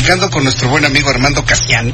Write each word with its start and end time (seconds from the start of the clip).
Platicando 0.00 0.30
con 0.30 0.44
nuestro 0.44 0.70
buen 0.70 0.86
amigo 0.86 1.10
Armando 1.10 1.44
Casian, 1.44 1.92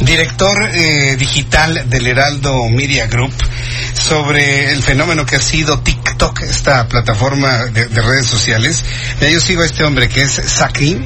director 0.00 0.60
eh, 0.74 1.14
digital 1.16 1.88
del 1.88 2.08
Heraldo 2.08 2.68
Media 2.68 3.06
Group, 3.06 3.32
sobre 3.94 4.72
el 4.72 4.82
fenómeno 4.82 5.24
que 5.24 5.36
ha 5.36 5.40
sido 5.40 5.78
TikTok, 5.78 6.42
esta 6.42 6.88
plataforma 6.88 7.66
de, 7.66 7.86
de 7.86 8.02
redes 8.02 8.26
sociales. 8.26 8.82
Ya 9.20 9.28
yo 9.28 9.38
sigo 9.38 9.62
a 9.62 9.66
este 9.66 9.84
hombre 9.84 10.08
que 10.08 10.22
es 10.22 10.32
Saki, 10.32 10.98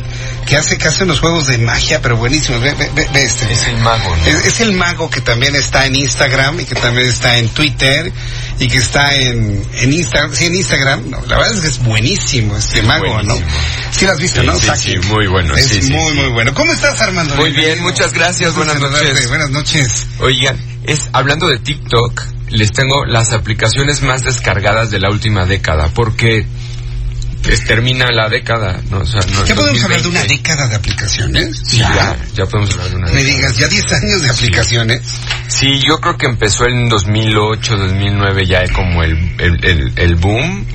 que 0.46 0.56
hace, 0.56 0.78
que 0.78 0.88
hace 0.88 1.04
unos 1.04 1.20
juegos 1.20 1.48
de 1.48 1.58
magia, 1.58 2.00
pero 2.00 2.16
buenísimos. 2.16 2.62
Ve, 2.62 2.72
ve, 2.74 2.90
ve, 3.12 3.22
este. 3.22 3.52
Es 3.52 3.68
el 3.68 3.76
mago, 3.76 4.16
¿no? 4.16 4.26
Es, 4.26 4.46
es 4.46 4.60
el 4.62 4.72
mago 4.72 5.10
que 5.10 5.20
también 5.20 5.54
está 5.54 5.84
en 5.84 5.96
Instagram 5.96 6.60
y 6.60 6.64
que 6.64 6.74
también 6.76 7.08
está 7.08 7.36
en 7.36 7.48
Twitter 7.50 8.10
y 8.58 8.68
que 8.68 8.78
está 8.78 9.14
en, 9.16 9.62
en 9.74 9.92
Instagram. 9.92 10.34
Sí, 10.34 10.46
en 10.46 10.54
Instagram. 10.54 11.10
No, 11.10 11.20
la 11.26 11.36
verdad 11.36 11.54
es 11.54 11.60
que 11.60 11.68
es 11.68 11.78
buenísimo 11.80 12.56
este 12.56 12.78
Es 12.80 12.84
mago, 12.86 13.06
buenísimo. 13.12 13.38
¿no? 13.38 13.92
Sí 13.92 14.06
lo 14.06 14.12
has 14.12 14.18
visto, 14.18 14.40
Sí, 14.40 14.46
¿no? 14.46 14.58
sí, 14.58 14.68
sí, 14.76 14.98
muy 15.08 15.26
bueno, 15.28 15.54
Es 15.54 15.66
sí, 15.66 15.92
muy, 15.92 16.12
sí. 16.12 16.21
Muy 16.22 16.32
bueno. 16.32 16.54
¿Cómo 16.54 16.72
estás, 16.72 17.00
Armando? 17.00 17.34
Muy 17.36 17.50
bien, 17.50 17.56
Bienvenido. 17.56 17.88
muchas 17.90 18.12
gracias, 18.12 18.54
buenas 18.54 18.78
noches. 18.80 19.28
Buenas 19.28 19.50
noches. 19.50 20.06
Oigan, 20.20 20.56
es 20.84 21.08
hablando 21.12 21.48
de 21.48 21.58
TikTok, 21.58 22.22
les 22.50 22.72
tengo 22.72 23.04
las 23.06 23.32
aplicaciones 23.32 24.02
más 24.02 24.22
descargadas 24.24 24.90
de 24.90 25.00
la 25.00 25.10
última 25.10 25.46
década, 25.46 25.88
porque 25.94 26.46
pues, 27.42 27.64
termina 27.64 28.06
la 28.12 28.28
década, 28.28 28.80
¿no? 28.90 28.98
O 28.98 29.06
sea, 29.06 29.20
no, 29.32 29.44
¿Ya 29.44 29.54
podemos 29.54 29.82
hablar 29.82 30.02
de 30.02 30.08
una 30.08 30.20
2020. 30.20 30.28
década 30.36 30.68
de 30.68 30.76
aplicaciones? 30.76 31.60
Sí, 31.66 31.78
ya, 31.78 32.16
ya 32.34 32.46
podemos 32.46 32.70
hablar 32.72 32.90
de 32.90 32.96
una 32.96 33.06
Me 33.08 33.22
década. 33.24 33.36
digas, 33.36 33.56
ya 33.56 33.68
10 33.68 33.92
años 33.92 34.22
de 34.22 34.30
aplicaciones. 34.30 35.02
Sí, 35.48 35.80
yo 35.86 36.00
creo 36.00 36.16
que 36.16 36.26
empezó 36.26 36.66
en 36.66 36.88
2008, 36.88 37.76
2009 37.76 38.46
ya 38.46 38.62
como 38.72 39.02
el, 39.02 39.16
el, 39.40 39.64
el, 39.64 39.92
el 39.96 40.14
boom, 40.16 40.66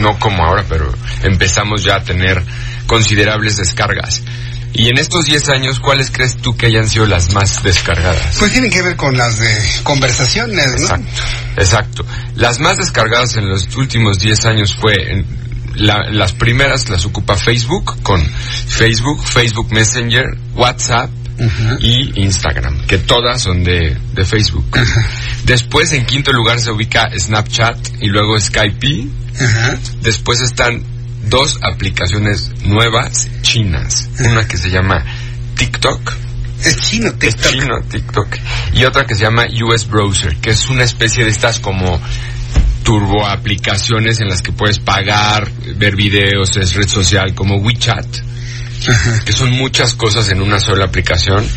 no 0.00 0.18
como 0.18 0.44
ahora, 0.44 0.64
pero 0.68 0.92
empezamos 1.22 1.82
ya 1.82 1.96
a 1.96 2.04
tener 2.04 2.42
considerables 2.86 3.56
descargas. 3.56 4.22
Y 4.74 4.88
en 4.88 4.98
estos 4.98 5.26
10 5.26 5.48
años, 5.50 5.80
¿cuáles 5.80 6.10
crees 6.10 6.36
tú 6.38 6.56
que 6.56 6.66
hayan 6.66 6.88
sido 6.88 7.06
las 7.06 7.32
más 7.32 7.62
descargadas? 7.62 8.36
Pues 8.38 8.52
tienen 8.52 8.70
que 8.70 8.82
ver 8.82 8.96
con 8.96 9.16
las 9.16 9.38
de 9.38 9.52
conversaciones, 9.82 10.66
¿no? 10.66 10.72
Exacto, 10.80 11.10
exacto. 11.58 12.06
Las 12.36 12.58
más 12.60 12.78
descargadas 12.78 13.36
en 13.36 13.48
los 13.48 13.68
últimos 13.76 14.18
10 14.18 14.44
años 14.46 14.74
fue 14.74 14.94
en 15.12 15.26
la- 15.74 16.10
las 16.10 16.32
primeras 16.32 16.88
las 16.88 17.04
ocupa 17.04 17.36
Facebook 17.36 18.02
con 18.02 18.24
Facebook, 18.24 19.22
Facebook 19.24 19.72
Messenger, 19.72 20.24
WhatsApp 20.54 21.10
y 21.80 22.22
Instagram, 22.22 22.86
que 22.86 22.98
todas 22.98 23.40
son 23.42 23.64
de, 23.64 23.96
de 24.14 24.24
Facebook. 24.24 24.64
Después 25.44 25.92
en 25.92 26.06
quinto 26.06 26.32
lugar 26.32 26.60
se 26.60 26.70
ubica 26.70 27.08
Snapchat 27.18 27.76
y 28.00 28.06
luego 28.08 28.38
Skype. 28.40 29.08
Después 30.02 30.40
están 30.40 30.84
dos 31.32 31.58
aplicaciones 31.62 32.50
nuevas 32.62 33.26
chinas, 33.40 34.10
una 34.18 34.46
que 34.46 34.58
se 34.58 34.68
llama 34.70 35.02
TikTok 35.56 36.12
Es 36.62 36.76
chino, 36.76 37.08
es 37.08 37.18
TikTok. 37.18 37.50
chino, 37.50 37.80
TikTok. 37.88 38.36
Y 38.74 38.84
otra 38.84 39.06
que 39.06 39.14
se 39.14 39.22
llama 39.22 39.46
US 39.64 39.88
Browser, 39.88 40.36
que 40.36 40.50
es 40.50 40.68
una 40.68 40.84
especie 40.84 41.24
de 41.24 41.30
estas 41.30 41.58
como 41.58 41.98
turbo 42.84 43.26
aplicaciones 43.26 44.20
en 44.20 44.28
las 44.28 44.42
que 44.42 44.52
puedes 44.52 44.78
pagar, 44.78 45.50
ver 45.76 45.96
videos, 45.96 46.54
es 46.58 46.74
red 46.74 46.86
social 46.86 47.34
como 47.34 47.56
WeChat, 47.56 48.06
Ajá. 48.88 49.20
que 49.24 49.32
son 49.32 49.52
muchas 49.52 49.94
cosas 49.94 50.28
en 50.28 50.42
una 50.42 50.60
sola 50.60 50.84
aplicación, 50.84 51.48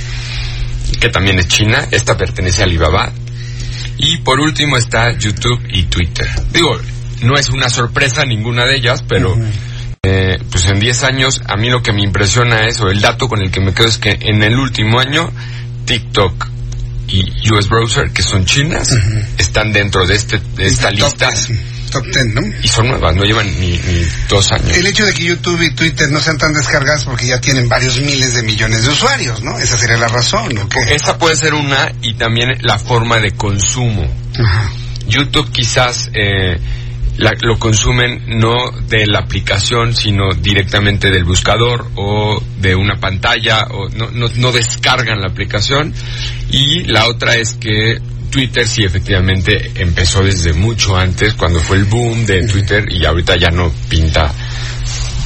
que 1.02 1.10
también 1.10 1.38
es 1.38 1.50
china, 1.50 1.86
esta 1.92 2.16
pertenece 2.16 2.62
a 2.62 2.66
Alibaba. 2.66 3.12
Y 3.98 4.18
por 4.20 4.40
último 4.40 4.78
está 4.78 5.12
YouTube 5.18 5.62
y 5.70 5.84
Twitter. 5.84 6.30
Digo, 6.54 6.80
no 7.24 7.36
es 7.36 7.50
una 7.50 7.70
sorpresa 7.70 8.26
ninguna 8.26 8.66
de 8.66 8.78
ellas, 8.78 9.04
pero. 9.08 9.36
Eh, 10.08 10.38
pues 10.52 10.68
en 10.68 10.80
10 10.80 11.04
años 11.04 11.42
a 11.48 11.56
mí 11.56 11.68
lo 11.68 11.82
que 11.82 11.92
me 11.92 12.04
impresiona 12.04 12.68
es, 12.68 12.80
o 12.80 12.90
el 12.90 13.02
dato 13.02 13.28
con 13.28 13.42
el 13.42 13.50
que 13.50 13.60
me 13.60 13.74
quedo 13.74 13.88
es 13.88 13.98
que 13.98 14.16
en 14.22 14.44
el 14.44 14.56
último 14.56 15.00
año 15.00 15.32
TikTok 15.86 16.48
y 17.08 17.52
US 17.52 17.68
Browser, 17.68 18.12
que 18.12 18.22
son 18.22 18.46
chinas, 18.46 18.96
están 19.40 19.74
dentro 19.74 20.06
de, 20.06 20.14
este, 20.14 20.40
de 20.56 20.68
esta 20.68 20.90
Top 20.90 20.98
lista 21.00 21.30
ten, 21.30 21.60
Top 21.90 22.06
10, 22.06 22.26
¿no? 22.36 22.42
y 22.62 22.68
son 22.68 22.88
nuevas, 22.88 23.16
no 23.16 23.24
llevan 23.24 23.48
ni, 23.60 23.72
ni 23.72 24.06
dos 24.30 24.52
años. 24.52 24.78
El 24.78 24.86
hecho 24.86 25.08
de 25.08 25.14
que 25.14 25.24
YouTube 25.24 25.60
y 25.64 25.72
Twitter 25.72 26.12
no 26.12 26.22
sean 26.22 26.38
tan 26.38 26.54
descargadas 26.54 27.06
porque 27.06 27.26
ya 27.26 27.42
tienen 27.42 27.68
varios 27.68 28.00
miles 28.00 28.36
de 28.36 28.44
millones 28.44 28.84
de 28.84 28.90
usuarios, 28.90 29.42
¿no? 29.42 29.58
Esa 29.58 29.76
sería 29.76 29.98
la 29.98 30.08
razón, 30.08 30.54
¿no? 30.54 30.70
Esa 30.88 31.18
puede 31.18 31.36
ser 31.36 31.56
una 31.56 31.92
y 32.04 32.14
también 32.14 32.50
la 32.62 32.78
forma 32.78 33.20
de 33.20 33.32
consumo. 33.32 34.08
Ajá. 34.38 34.72
YouTube 35.08 35.52
quizás 35.52 36.12
eh, 36.14 36.60
la- 37.18 37.32
lo 37.42 37.58
consumen 37.58 38.24
no 38.40 38.72
de 38.88 39.06
la 39.08 39.20
aplicación, 39.20 39.96
sino 39.96 40.34
directamente 40.34 41.10
del 41.10 41.24
buscador 41.24 41.88
o 41.96 42.42
de 42.60 42.76
una 42.76 42.96
pantalla, 43.00 43.68
o 43.72 43.90
no, 43.90 44.12
no, 44.12 44.28
no 44.36 44.52
descargan 44.52 45.22
la 45.22 45.28
aplicación. 45.28 45.94
Y 46.52 46.84
la 46.84 47.08
otra 47.08 47.36
es 47.36 47.54
que 47.54 48.00
Twitter 48.32 48.68
sí 48.68 48.84
efectivamente 48.84 49.72
empezó 49.76 50.22
desde 50.22 50.54
mucho 50.54 50.96
antes, 50.98 51.34
cuando 51.36 51.60
fue 51.60 51.78
el 51.78 51.86
boom 51.86 52.26
de 52.26 52.46
Twitter 52.48 52.86
y 52.92 53.06
ahorita 53.06 53.38
ya 53.38 53.50
no 53.50 53.72
pinta 53.90 54.32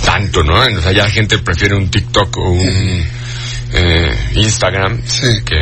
tanto, 0.06 0.44
¿no? 0.44 0.54
O 0.60 0.82
sea, 0.82 0.92
ya 0.92 1.04
la 1.04 1.10
gente 1.10 1.40
prefiere 1.40 1.76
un 1.76 1.90
TikTok 1.90 2.38
o 2.38 2.52
un 2.52 3.06
eh, 3.74 4.32
Instagram 4.36 5.02
Sí. 5.06 5.42
que... 5.46 5.56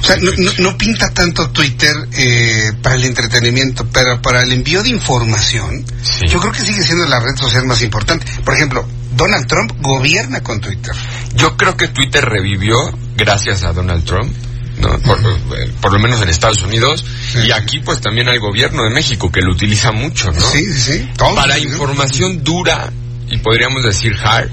O 0.00 0.04
sea, 0.04 0.16
no, 0.16 0.30
no- 0.38 0.52
no 0.58 0.78
pinta 0.78 1.10
tanto 1.12 1.50
Twitter 1.50 1.94
eh, 2.12 2.72
para 2.82 2.94
el 2.96 3.04
entretenimiento, 3.04 3.86
pero 3.92 4.20
para 4.22 4.42
el 4.42 4.52
envío 4.52 4.82
de 4.82 4.90
información, 4.90 5.84
Sí. 6.02 6.26
yo 6.28 6.38
creo 6.40 6.52
que 6.52 6.60
sigue 6.62 6.82
siendo 6.82 7.06
la 7.06 7.18
red 7.20 7.36
social 7.36 7.64
más 7.66 7.82
importante. 7.82 8.26
Por 8.44 8.54
ejemplo, 8.54 8.86
Donald 9.16 9.46
Trump 9.46 9.72
gobierna 9.80 10.40
con 10.42 10.60
Twitter. 10.60 10.92
Yo 11.34 11.56
creo 11.56 11.76
que 11.76 11.88
Twitter 11.88 12.24
revivió 12.24 12.76
gracias 13.16 13.64
a 13.64 13.72
Donald 13.72 14.04
Trump, 14.04 14.32
¿no? 14.80 14.96
Por, 15.00 15.18
eh, 15.58 15.72
por 15.80 15.92
lo 15.92 15.98
menos 15.98 16.22
en 16.22 16.28
Estados 16.28 16.62
Unidos. 16.62 17.04
Sí. 17.32 17.38
Y 17.48 17.50
aquí 17.52 17.80
pues 17.80 18.00
también 18.00 18.28
hay 18.28 18.38
gobierno 18.38 18.84
de 18.84 18.90
México 18.90 19.30
que 19.32 19.40
lo 19.40 19.52
utiliza 19.52 19.90
mucho, 19.90 20.30
¿no? 20.30 20.40
Sí, 20.40 20.64
sí, 20.74 21.08
Para 21.34 21.58
información 21.58 22.44
dura 22.44 22.92
y 23.28 23.38
podríamos 23.38 23.82
decir 23.82 24.14
hard, 24.22 24.50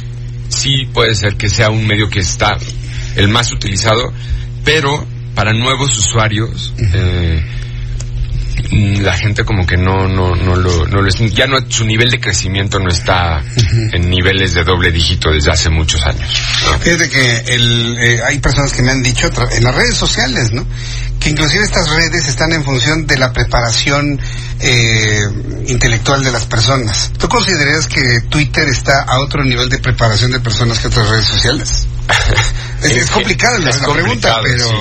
sí 0.49 0.85
puede 0.93 1.13
ser 1.13 1.35
que 1.35 1.47
sea 1.49 1.69
un 1.69 1.85
medio 1.85 2.09
que 2.09 2.19
está 2.21 2.57
el 3.15 3.27
más 3.29 3.51
utilizado, 3.51 4.11
pero 4.63 5.05
para 5.35 5.53
nuevos 5.53 5.97
usuarios 5.97 6.73
eh, 6.93 7.43
la 9.01 9.13
gente 9.13 9.43
como 9.43 9.65
que 9.65 9.77
no 9.77 10.07
no 10.07 10.33
no 10.35 10.55
lo, 10.55 10.87
no 10.87 11.01
lo 11.01 11.07
es- 11.07 11.19
ya 11.33 11.45
no 11.45 11.57
su 11.69 11.85
nivel 11.85 12.09
de 12.09 12.19
crecimiento 12.19 12.79
no 12.79 12.89
está 12.89 13.41
en 13.91 14.09
niveles 14.09 14.53
de 14.53 14.63
doble 14.63 14.91
dígito 14.91 15.29
desde 15.31 15.51
hace 15.51 15.69
muchos 15.69 16.01
años. 16.05 16.29
¿no? 16.71 16.79
Fíjate 16.79 17.09
que 17.09 17.37
el, 17.53 17.97
eh, 17.99 18.21
hay 18.25 18.39
personas 18.39 18.73
que 18.73 18.81
me 18.81 18.91
han 18.91 19.03
dicho 19.03 19.29
en 19.51 19.63
las 19.63 19.75
redes 19.75 19.95
sociales, 19.95 20.51
¿no? 20.51 20.65
Que 21.19 21.29
inclusive 21.29 21.63
estas 21.63 21.89
redes 21.89 22.27
están 22.27 22.51
en 22.53 22.63
función 22.63 23.05
de 23.07 23.17
la 23.17 23.31
preparación 23.33 24.19
eh, 24.59 25.19
intelectual 25.67 26.23
de 26.23 26.31
las 26.31 26.45
personas. 26.45 27.11
¿Tú 27.17 27.27
consideras 27.27 27.87
que 27.87 28.21
Twitter 28.29 28.67
está 28.69 29.03
a 29.03 29.19
otro 29.19 29.43
nivel 29.43 29.69
de 29.69 29.79
preparación 29.79 30.31
de 30.31 30.39
personas 30.39 30.79
que 30.79 30.87
otras 30.87 31.07
redes 31.09 31.25
sociales? 31.25 31.87
Complicada 33.15 33.59
la, 33.59 33.71
pregunta, 33.93 34.39
pero, 34.43 34.67
sí. 34.67 34.75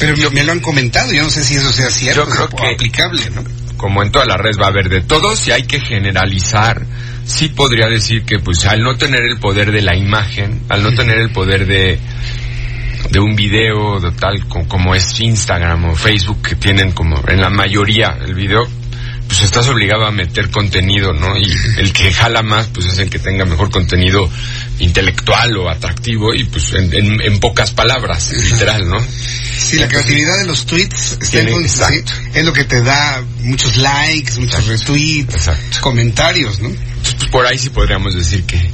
pero 0.00 0.16
me, 0.16 0.30
me 0.30 0.44
lo 0.44 0.52
han 0.52 0.60
comentado. 0.60 1.12
Yo 1.12 1.22
no 1.22 1.30
sé 1.30 1.42
si 1.44 1.54
eso 1.56 1.72
sea 1.72 1.88
cierto 1.90 2.24
Yo 2.24 2.30
creo 2.30 2.44
o 2.46 2.48
que- 2.56 2.74
aplicable, 2.74 3.30
¿no? 3.30 3.44
como 3.76 4.02
en 4.02 4.10
toda 4.10 4.24
la 4.24 4.36
red 4.38 4.52
va 4.60 4.66
a 4.66 4.68
haber 4.70 4.88
de 4.88 5.02
todo, 5.02 5.36
si 5.36 5.50
hay 5.50 5.64
que 5.64 5.78
generalizar, 5.80 6.86
sí 7.26 7.48
podría 7.48 7.86
decir 7.88 8.24
que 8.24 8.38
pues 8.38 8.64
al 8.66 8.82
no 8.82 8.96
tener 8.96 9.20
el 9.22 9.38
poder 9.38 9.72
de 9.72 9.82
la 9.82 9.94
imagen, 9.94 10.62
al 10.70 10.82
no 10.82 10.94
tener 10.94 11.18
el 11.18 11.30
poder 11.30 11.66
de 11.66 11.98
de 13.10 13.20
un 13.20 13.36
video 13.36 14.00
de 14.00 14.10
tal 14.12 14.46
co- 14.48 14.66
como 14.66 14.94
es 14.94 15.20
Instagram 15.20 15.84
o 15.90 15.94
Facebook 15.94 16.40
que 16.40 16.54
tienen 16.54 16.92
como 16.92 17.22
en 17.28 17.40
la 17.42 17.50
mayoría 17.50 18.16
el 18.24 18.34
video 18.34 18.62
pues 19.28 19.42
estás 19.42 19.68
obligado 19.68 20.06
a 20.06 20.10
meter 20.10 20.50
contenido, 20.50 21.12
¿no? 21.12 21.36
Y 21.36 21.50
el 21.78 21.92
que 21.92 22.12
jala 22.12 22.42
más, 22.42 22.68
pues 22.68 22.86
es 22.86 22.98
el 22.98 23.10
que 23.10 23.18
tenga 23.18 23.44
mejor 23.44 23.70
contenido 23.70 24.30
intelectual 24.78 25.56
o 25.56 25.70
atractivo 25.70 26.34
y 26.34 26.44
pues 26.44 26.72
en, 26.74 26.92
en- 26.94 27.20
en 27.20 27.40
pocas 27.40 27.70
palabras, 27.72 28.32
literal, 28.32 28.88
¿no? 28.88 28.98
Sí, 29.00 29.76
la 29.78 29.88
creatividad 29.88 30.36
de 30.38 30.46
los 30.46 30.66
tweets 30.66 31.12
está 31.12 31.30
Tiene- 31.30 31.52
en 31.54 31.68
sí, 31.68 31.82
es 32.34 32.44
lo 32.44 32.52
que 32.52 32.64
te 32.64 32.82
da 32.82 33.22
muchos 33.40 33.76
likes, 33.76 34.32
muchos 34.38 34.66
retweets, 34.66 35.48
comentarios, 35.80 36.60
¿no? 36.60 36.68
Entonces, 36.68 37.14
pues 37.18 37.30
por 37.30 37.46
ahí 37.46 37.56
sí 37.58 37.70
podríamos 37.70 38.14
decir 38.14 38.44
que, 38.44 38.70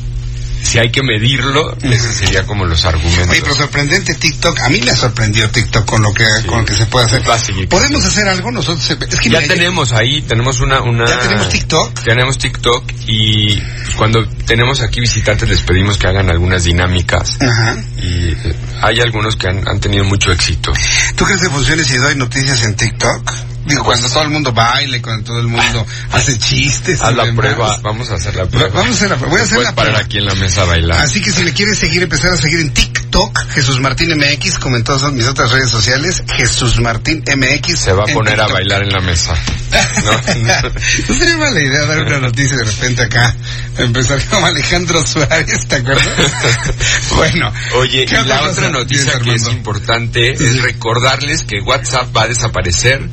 si 0.63 0.79
hay 0.79 0.91
que 0.91 1.03
medirlo, 1.03 1.77
ese 1.83 2.13
sería 2.13 2.45
como 2.45 2.65
los 2.65 2.85
argumentos. 2.85 3.29
Oye, 3.29 3.41
pero 3.43 3.55
sorprendente 3.55 4.15
TikTok. 4.15 4.61
A 4.61 4.69
mí 4.69 4.81
me 4.81 4.91
ha 4.91 4.97
sorprendido 4.97 5.49
TikTok 5.49 5.85
con 5.85 6.03
lo 6.03 6.13
que, 6.13 6.27
con 6.47 6.61
lo 6.61 6.65
que 6.65 6.75
se 6.75 6.87
puede 6.87 7.07
hacer. 7.07 7.23
Podemos 7.69 8.05
hacer 8.05 8.29
algo 8.29 8.51
nosotros. 8.51 8.89
Es 8.91 9.21
que 9.21 9.31
ya 9.31 9.41
mira, 9.41 9.55
tenemos 9.55 9.93
ahí, 9.93 10.23
tenemos 10.23 10.61
una, 10.61 10.81
una... 10.83 11.07
Ya 11.07 11.19
tenemos 11.19 11.49
TikTok. 11.49 12.03
Tenemos 12.03 12.39
TikTok 12.39 12.85
y 13.07 13.57
pues, 13.57 13.97
cuando 13.97 14.27
tenemos 14.47 14.81
aquí 14.83 15.01
visitantes 15.01 15.49
les 15.49 15.63
pedimos 15.63 15.99
que 15.99 16.07
hagan 16.07 16.31
algunas 16.31 16.65
dinámicas 16.65 17.37
Ajá. 17.41 17.77
y 17.99 18.33
eh, 18.33 18.55
hay 18.83 19.01
algunos 19.01 19.37
que 19.37 19.49
han, 19.49 19.67
han 19.67 19.81
tenido 19.81 20.05
mucho 20.05 20.33
éxito. 20.33 20.73
¿Tú 21.17 21.25
crees 21.25 21.41
que 21.41 21.51
funcione 21.51 21.85
si 21.85 21.97
doy 21.97 22.15
noticias 22.17 22.63
en 22.65 22.75
TikTok? 22.77 23.50
Digo, 23.67 23.85
cuando 23.85 24.09
todo 24.09 24.23
el 24.23 24.31
mundo 24.31 24.53
baila 24.53 24.97
y 24.97 25.01
cuando 25.01 25.25
todo 25.25 25.41
el 25.41 25.47
mundo 25.47 25.87
hace 26.13 26.39
chistes. 26.39 27.01
Haz 27.01 27.15
la 27.15 27.25
demás. 27.25 27.45
prueba, 27.45 27.77
vamos 27.83 28.11
a 28.11 28.15
hacer 28.15 28.35
la 28.37 28.47
prueba. 28.47 28.69
Vamos 28.73 28.91
a 28.91 28.95
hacer 28.95 29.11
la 29.11 29.17
prueba. 29.17 29.31
Voy 29.33 29.41
a 29.41 29.45
hacer 29.45 29.59
la 29.59 29.75
parar 29.75 29.93
prueba. 29.93 30.07
aquí 30.07 30.19
en 30.19 30.27
la 30.27 30.35
mesa 30.35 30.63
a 30.63 30.65
bailar. 30.65 31.01
Así 31.01 31.21
que 31.21 31.33
si 31.33 31.45
me 31.45 31.53
quieres 31.53 31.79
seguir, 31.79 32.03
empezar 32.03 32.33
a 32.33 32.37
seguir 32.37 32.61
en 32.61 32.73
TikTok, 32.73 33.39
Jesús 33.51 33.81
Martín 33.81 34.17
MX, 34.17 34.59
como 34.59 34.77
en 34.77 34.85
todas 34.85 35.13
mis 35.13 35.27
otras 35.27 35.51
redes 35.51 35.71
sociales, 35.71 36.23
Jesús 36.37 36.81
Martín 36.81 37.23
MX. 37.27 37.79
Se 37.79 37.93
va 37.93 38.05
a 38.05 38.13
poner 38.13 38.41
a 38.41 38.49
bailar 38.49 38.83
en 38.83 38.91
la 38.91 39.01
mesa. 39.01 39.35
No, 40.03 41.15
sería 41.15 41.37
mala 41.37 41.61
idea 41.61 41.85
dar 41.85 42.01
una 42.01 42.21
noticia 42.21 42.57
de 42.57 42.65
repente 42.65 43.03
acá, 43.03 43.35
empezar 43.79 44.21
como 44.27 44.47
Alejandro 44.47 45.07
Suárez, 45.07 45.67
¿te 45.69 45.77
acuerdas? 45.77 46.33
bueno. 47.17 47.53
Oye, 47.77 48.05
¿qué 48.07 48.21
y 48.21 48.25
la 48.25 48.43
otra 48.49 48.71
noticia 48.71 49.21
que 49.21 49.35
es 49.35 49.47
importante 49.47 50.33
es 50.33 50.63
recordarles 50.63 51.45
que 51.45 51.61
WhatsApp 51.61 52.17
va 52.17 52.23
a 52.23 52.29
desaparecer 52.29 53.09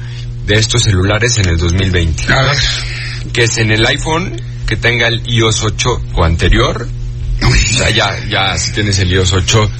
de 0.48 0.56
estos 0.56 0.84
celulares 0.84 1.38
en 1.38 1.50
el 1.50 1.58
2020. 1.58 2.34
A 2.34 2.42
ver. 2.42 2.58
Que 3.34 3.44
es 3.44 3.58
en 3.58 3.72
el 3.72 3.86
iPhone 3.86 4.42
que 4.66 4.78
tenga 4.78 5.08
el 5.08 5.22
iOS 5.28 5.64
8 5.64 6.02
o 6.16 6.24
anterior. 6.24 6.88
O 7.44 7.54
sea, 7.54 7.90
ya, 7.90 8.18
ya 8.28 8.58
si 8.58 8.72
tienes 8.72 8.98
el 9.00 9.12
iOS 9.12 9.34
8, 9.34 9.72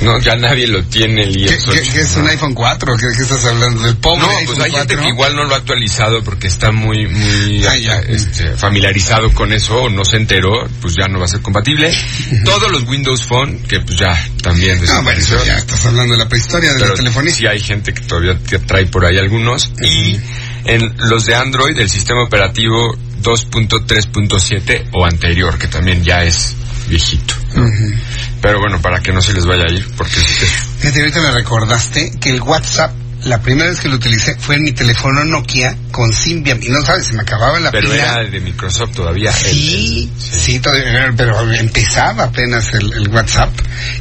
no, 0.00 0.18
ya 0.20 0.34
nadie 0.36 0.66
lo 0.66 0.82
tiene 0.84 1.22
el 1.24 1.34
¿Qué, 1.34 1.42
iOS 1.54 1.68
8. 1.68 1.72
qué- 1.82 1.90
qué 1.92 2.00
es 2.00 2.16
un 2.16 2.26
iPhone 2.28 2.54
4? 2.54 2.94
¿Qué, 2.96 3.06
qué 3.16 3.22
estás 3.22 3.44
hablando? 3.44 3.82
¿Del 3.82 3.96
pobre 3.96 4.20
No, 4.22 4.28
iPhone 4.30 4.46
pues 4.46 4.58
hay 4.60 4.70
gente 4.72 4.94
4? 4.94 5.02
que 5.02 5.08
igual 5.08 5.36
no 5.36 5.44
lo 5.44 5.54
ha 5.54 5.58
actualizado 5.58 6.22
porque 6.24 6.46
está 6.48 6.72
muy, 6.72 7.06
muy 7.06 7.64
Ah, 7.66 7.76
ya. 7.76 8.00
este, 8.00 8.56
familiarizado 8.56 9.32
con 9.32 9.52
eso 9.52 9.74
o 9.82 9.90
no 9.90 10.04
se 10.04 10.16
enteró, 10.16 10.66
pues 10.80 10.94
ya 10.94 11.06
no 11.08 11.18
va 11.18 11.26
a 11.26 11.28
ser 11.28 11.40
compatible. 11.42 11.92
Todos 12.44 12.70
los 12.72 12.82
Windows 12.88 13.22
Phone, 13.26 13.58
que 13.68 13.80
pues 13.80 13.98
ya 13.98 14.18
también 14.42 14.80
desapareció. 14.80 15.36
eso 15.36 15.46
ya 15.46 15.56
estás 15.58 15.84
hablando 15.86 16.14
de 16.14 16.18
la 16.18 16.28
prehistoria 16.28 16.72
de 16.74 16.80
la 16.80 16.94
telefonía. 16.94 17.32
sí 17.34 17.46
hay 17.46 17.60
gente 17.60 17.92
que 17.92 18.00
todavía 18.02 18.38
te 18.38 18.58
trae 18.60 18.86
por 18.86 19.04
ahí 19.04 19.18
algunos. 19.18 19.70
Y 19.82 20.18
en 20.64 20.94
los 20.98 21.26
de 21.26 21.34
Android, 21.34 21.78
el 21.78 21.90
sistema 21.90 22.22
operativo 22.24 22.96
2.3.7 23.22 24.88
o 24.92 25.04
anterior, 25.04 25.58
que 25.58 25.68
también 25.68 26.02
ya 26.02 26.24
es 26.24 26.54
viejito. 26.88 27.34
¿no? 27.54 27.64
Pero 28.42 28.58
bueno, 28.60 28.82
para 28.82 29.00
que 29.00 29.12
no 29.12 29.22
se 29.22 29.32
les 29.32 29.46
vaya 29.46 29.64
a 29.68 29.72
ir, 29.72 29.88
porque 29.96 30.16
Fíjate, 30.16 30.98
ahorita 31.00 31.20
me 31.20 31.30
recordaste 31.30 32.12
que 32.20 32.30
el 32.30 32.42
WhatsApp, 32.42 32.92
la 33.22 33.40
primera 33.40 33.70
vez 33.70 33.78
que 33.80 33.86
lo 33.88 33.94
utilicé 33.94 34.34
fue 34.36 34.56
en 34.56 34.64
mi 34.64 34.72
teléfono 34.72 35.22
Nokia 35.24 35.76
con 35.92 36.12
Symbian. 36.12 36.60
Y 36.60 36.68
no 36.70 36.82
sabes, 36.84 37.06
se 37.06 37.12
me 37.14 37.22
acababa 37.22 37.60
la 37.60 37.70
pero 37.70 37.88
pila. 37.88 38.02
era 38.20 38.24
de 38.28 38.40
Microsoft 38.40 38.96
todavía. 38.96 39.32
Sí, 39.32 39.46
el- 39.48 40.24
el- 40.26 40.40
sí, 40.40 40.58
todavía, 40.58 41.12
pero 41.16 41.40
empezaba 41.52 42.24
apenas 42.24 42.74
el, 42.74 42.92
el 42.92 43.08
WhatsApp 43.10 43.52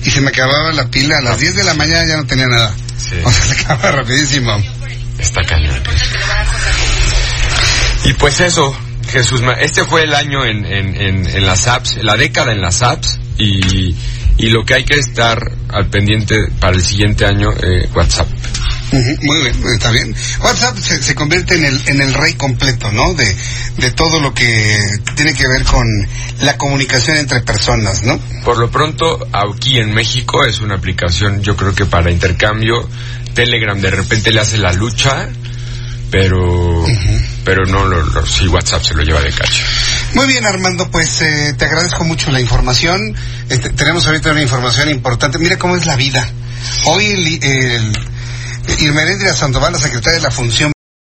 y 0.03 0.09
se 0.09 0.21
me 0.21 0.29
acababa 0.29 0.71
la 0.71 0.87
pila 0.89 1.19
a 1.19 1.21
las 1.21 1.37
10 1.39 1.55
de 1.57 1.63
la 1.63 1.75
mañana 1.75 2.03
ya 2.07 2.17
no 2.17 2.25
tenía 2.25 2.47
nada. 2.47 2.73
Sí. 2.97 3.17
O 3.23 3.31
sea, 3.31 3.43
se 3.55 3.61
acababa 3.61 3.91
rapidísimo. 3.91 4.57
Está 5.19 5.43
cañón. 5.43 5.77
Y 8.05 8.13
pues 8.13 8.39
eso, 8.39 8.75
Jesús, 9.11 9.41
este 9.59 9.83
fue 9.85 10.03
el 10.03 10.15
año 10.15 10.43
en, 10.45 10.65
en, 10.65 10.95
en, 10.95 11.27
en 11.27 11.45
las 11.45 11.67
apps, 11.67 11.97
la 12.01 12.15
década 12.17 12.51
en 12.53 12.61
las 12.61 12.81
apps 12.81 13.19
y, 13.37 13.95
y 14.41 14.49
lo 14.49 14.65
que 14.65 14.73
hay 14.73 14.83
que 14.83 14.99
estar 14.99 15.39
al 15.69 15.87
pendiente 15.89 16.35
para 16.59 16.75
el 16.75 16.81
siguiente 16.81 17.25
año, 17.25 17.51
eh, 17.51 17.87
WhatsApp. 17.93 18.27
Muy 18.91 19.41
bien, 19.43 19.55
está 19.73 19.91
bien. 19.91 20.13
WhatsApp 20.43 20.77
se, 20.79 21.01
se 21.01 21.13
convierte 21.15 21.55
en 21.55 21.63
el, 21.63 21.81
en 21.85 22.01
el 22.01 22.13
rey 22.13 22.33
completo, 22.33 22.91
¿no? 22.91 23.13
De, 23.13 23.35
de 23.77 23.91
todo 23.91 24.19
lo 24.19 24.33
que 24.33 24.77
tiene 25.15 25.33
que 25.35 25.47
ver 25.47 25.63
con 25.63 25.85
la 26.41 26.57
comunicación 26.57 27.17
entre 27.17 27.41
personas, 27.41 28.03
¿no? 28.03 28.19
Por 28.43 28.57
lo 28.57 28.69
pronto, 28.71 29.27
aquí 29.31 29.77
en 29.77 29.93
México 29.93 30.43
es 30.43 30.59
una 30.59 30.75
aplicación, 30.75 31.41
yo 31.43 31.55
creo 31.55 31.75
que 31.75 31.85
para 31.85 32.11
intercambio, 32.11 32.89
Telegram 33.35 33.79
de 33.79 33.91
repente 33.91 34.31
le 34.31 34.39
hace 34.39 34.57
la 34.57 34.73
lucha, 34.73 35.29
pero, 36.09 36.83
pero 37.43 37.65
no, 37.65 37.85
lo, 37.85 38.03
WhatsApp 38.51 38.83
se 38.83 38.93
lo 38.93 39.03
lleva 39.03 39.21
de 39.21 39.31
cacho. 39.31 39.63
Muy 40.13 40.27
bien, 40.27 40.45
Armando, 40.45 40.89
pues 40.91 41.21
eh, 41.21 41.55
te 41.57 41.65
agradezco 41.65 42.03
mucho 42.03 42.31
la 42.31 42.41
información. 42.41 43.15
Este, 43.49 43.69
tenemos 43.69 44.05
ahorita 44.07 44.31
una 44.31 44.41
información 44.41 44.89
importante. 44.89 45.39
Mira 45.39 45.57
cómo 45.57 45.75
es 45.75 45.85
la 45.85 45.95
vida. 45.95 46.27
Hoy 46.85 47.05
el, 47.05 47.93
el 48.67 49.35
Sandoval, 49.35 49.73
la 49.73 49.79
secretaria 49.79 50.19
de 50.19 50.23
la 50.23 50.31
Función 50.31 50.71